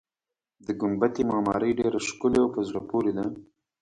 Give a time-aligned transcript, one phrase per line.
[0.65, 3.25] د ګنبدې معمارۍ ډېره ښکلې او په زړه پورې ده.